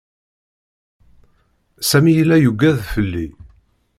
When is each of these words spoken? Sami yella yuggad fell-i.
Sami 1.89 2.11
yella 2.13 2.35
yuggad 2.41 2.77
fell-i. 2.93 3.27